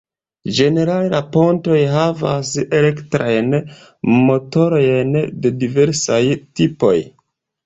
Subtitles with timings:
[0.59, 3.53] Ĝenerale la pontoj havas elektrajn
[4.15, 6.21] motorojn de diversaj
[6.63, 6.97] tipoj.